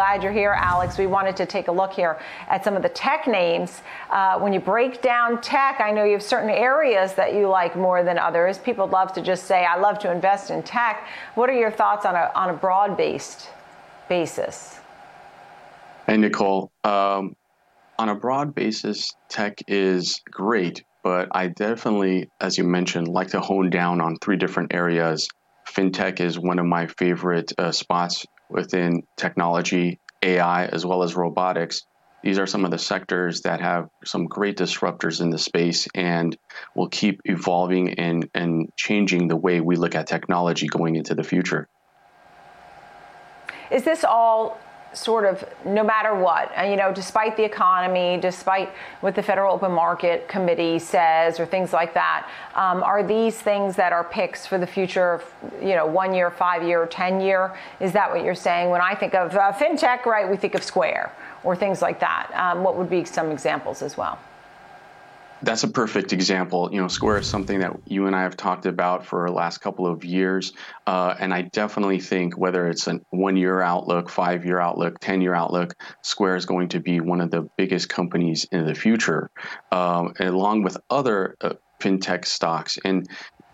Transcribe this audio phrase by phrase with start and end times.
[0.00, 0.96] glad you're here, Alex.
[0.96, 2.18] We wanted to take a look here
[2.48, 3.82] at some of the tech names.
[4.08, 7.76] Uh, when you break down tech, I know you have certain areas that you like
[7.76, 8.56] more than others.
[8.56, 11.06] People love to just say, I love to invest in tech.
[11.34, 13.50] What are your thoughts on a, on a broad based
[14.08, 14.80] basis?
[16.06, 16.72] Hey, Nicole.
[16.82, 17.36] Um,
[17.98, 23.40] on a broad basis, tech is great, but I definitely, as you mentioned, like to
[23.40, 25.28] hone down on three different areas.
[25.68, 31.86] FinTech is one of my favorite uh, spots within technology, AI, as well as robotics.
[32.22, 36.36] These are some of the sectors that have some great disruptors in the space and
[36.74, 41.24] will keep evolving and, and changing the way we look at technology going into the
[41.24, 41.66] future.
[43.70, 44.60] Is this all
[44.92, 49.72] sort of no matter what, you know, despite the economy, despite what the Federal Open
[49.72, 54.58] Market Committee says or things like that, um, are these things that are picks for
[54.58, 55.22] the future,
[55.60, 57.56] you know, one year, five year, 10 year?
[57.80, 58.70] Is that what you're saying?
[58.70, 61.12] When I think of uh, fintech, right, we think of Square
[61.44, 62.30] or things like that.
[62.34, 64.18] Um, what would be some examples as well?
[65.42, 66.68] That's a perfect example.
[66.72, 69.58] You know, Square is something that you and I have talked about for the last
[69.58, 70.52] couple of years.
[70.86, 75.22] Uh, and I definitely think whether it's a one year outlook, five year outlook, 10
[75.22, 79.30] year outlook, Square is going to be one of the biggest companies in the future,
[79.72, 82.78] um, along with other uh, fintech stocks.
[82.84, 83.08] And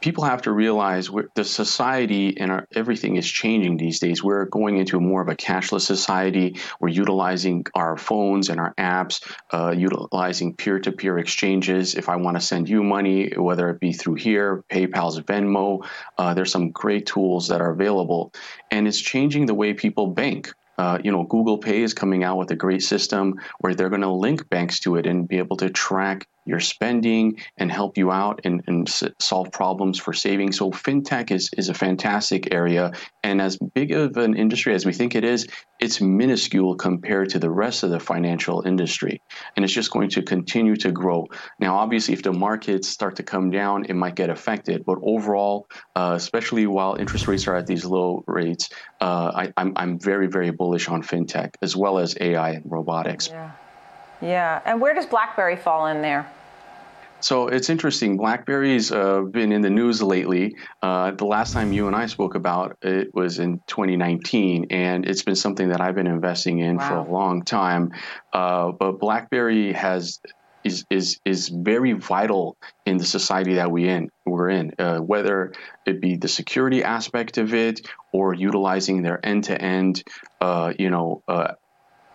[0.00, 4.22] people have to realize the society and our, everything is changing these days.
[4.22, 6.56] We're going into more of a cashless society.
[6.80, 11.94] We're utilizing our phones and our apps, uh, utilizing peer-to-peer exchanges.
[11.94, 16.34] If I want to send you money, whether it be through here, PayPal's Venmo, uh,
[16.34, 18.32] there's some great tools that are available,
[18.70, 20.52] and it's changing the way people bank.
[20.78, 24.02] Uh, you know, Google Pay is coming out with a great system where they're going
[24.02, 28.10] to link banks to it and be able to track your spending and help you
[28.10, 28.88] out and, and
[29.20, 30.52] solve problems for saving.
[30.52, 32.92] So fintech is, is a fantastic area.
[33.22, 35.46] And as big of an industry as we think it is,
[35.78, 39.20] it's minuscule compared to the rest of the financial industry.
[39.54, 41.26] And it's just going to continue to grow.
[41.60, 44.84] Now, obviously, if the markets start to come down, it might get affected.
[44.86, 48.70] But overall, uh, especially while interest rates are at these low rates,
[49.00, 53.28] uh, I, I'm, I'm very, very bullish on fintech as well as AI and robotics.
[53.28, 53.50] Yeah.
[54.20, 54.60] Yeah.
[54.64, 56.28] And where does BlackBerry fall in there?
[57.20, 58.16] So it's interesting.
[58.16, 60.56] BlackBerry's uh, been in the news lately.
[60.82, 65.22] Uh, the last time you and I spoke about it was in 2019, and it's
[65.22, 66.88] been something that I've been investing in wow.
[66.88, 67.92] for a long time.
[68.32, 70.20] Uh, but BlackBerry has
[70.64, 74.72] is is is very vital in the society that we in we're in.
[74.78, 75.52] Uh, whether
[75.86, 80.02] it be the security aspect of it or utilizing their end to end,
[80.78, 81.22] you know.
[81.26, 81.52] Uh,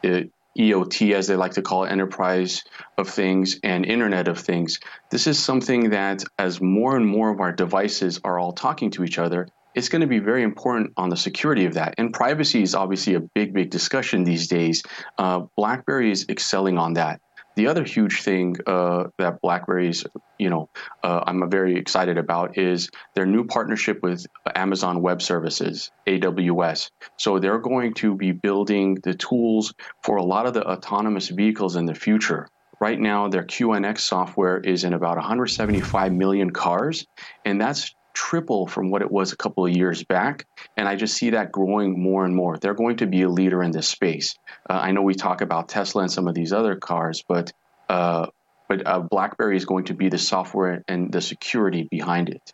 [0.01, 2.63] it, EOT, as they like to call it, enterprise
[2.97, 4.79] of things and Internet of Things.
[5.09, 9.03] This is something that, as more and more of our devices are all talking to
[9.03, 11.95] each other, it's going to be very important on the security of that.
[11.97, 14.83] And privacy is obviously a big, big discussion these days.
[15.17, 17.21] Uh, BlackBerry is excelling on that.
[17.55, 20.05] The other huge thing uh, that BlackBerry's,
[20.39, 20.69] you know,
[21.03, 24.25] uh, I'm very excited about is their new partnership with
[24.55, 26.89] Amazon Web Services, AWS.
[27.17, 31.75] So they're going to be building the tools for a lot of the autonomous vehicles
[31.75, 32.47] in the future.
[32.79, 37.05] Right now, their QNX software is in about 175 million cars,
[37.45, 40.45] and that's triple from what it was a couple of years back.
[40.77, 42.57] And I just see that growing more and more.
[42.57, 44.35] They're going to be a leader in this space.
[44.69, 47.51] Uh, I know we talk about Tesla and some of these other cars, but
[47.89, 48.27] uh,
[48.69, 52.53] but uh, BlackBerry is going to be the software and the security behind it.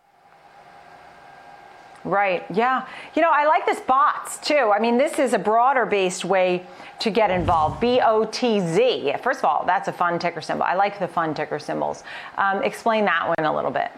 [2.03, 2.46] Right.
[2.53, 2.88] Yeah.
[3.14, 4.72] You know, I like this BOTZ too.
[4.74, 6.66] I mean, this is a broader based way
[7.00, 7.81] to get involved.
[7.81, 9.14] B O T Z.
[9.22, 10.64] First of all, that's a fun ticker symbol.
[10.64, 12.03] I like the fun ticker symbols.
[12.38, 13.91] Um, explain that one a little bit.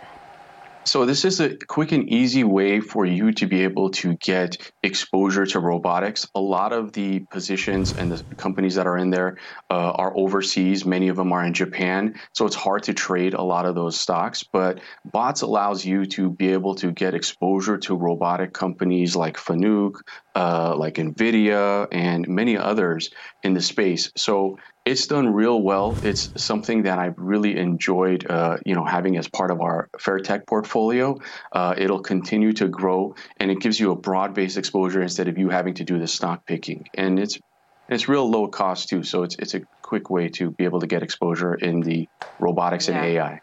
[0.84, 4.58] So this is a quick and easy way for you to be able to get
[4.82, 6.28] exposure to robotics.
[6.34, 9.38] A lot of the positions and the companies that are in there
[9.70, 10.84] uh, are overseas.
[10.84, 14.00] Many of them are in Japan, so it's hard to trade a lot of those
[14.00, 14.44] stocks.
[14.44, 14.80] But
[15.14, 20.02] BOTZ allows you to be able to get exposure to robotic companies like Fanuc,
[20.34, 23.12] uh, like Nvidia, and many others
[23.44, 24.12] in the space.
[24.18, 25.96] So it's done real well.
[26.04, 30.48] It's something that I've really enjoyed, uh, you know, having as part of our Fairtech
[30.48, 31.18] portfolio.
[31.52, 35.50] Uh, it'll continue to grow, and it gives you a broad-based exposure instead of you
[35.50, 36.88] having to do the stock picking.
[36.96, 37.38] And it's
[37.90, 40.88] it's real low cost too, so it's it's a quick way to be able to
[40.88, 42.08] get exposure in the
[42.40, 42.96] robotics yeah.
[42.96, 43.42] and AI.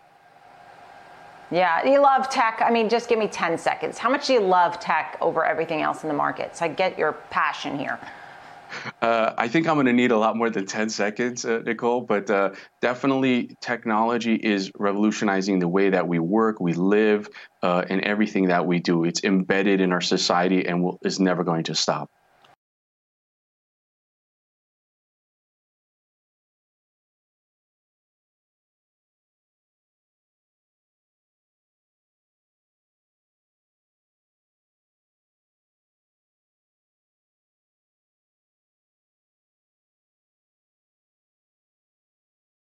[1.50, 2.60] Yeah, you love tech.
[2.64, 3.96] I mean, just give me 10 seconds.
[3.96, 6.60] How much do you love tech over everything else in the markets?
[6.60, 7.98] I get your passion here.
[9.00, 12.00] Uh, I think I'm going to need a lot more than 10 seconds, uh, Nicole,
[12.02, 12.50] but uh,
[12.80, 17.28] definitely technology is revolutionizing the way that we work, we live,
[17.62, 19.04] uh, and everything that we do.
[19.04, 22.10] It's embedded in our society and will, is never going to stop.